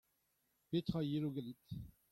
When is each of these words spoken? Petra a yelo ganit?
Petra 0.69 0.99
a 1.01 1.07
yelo 1.09 1.29
ganit? 1.35 1.67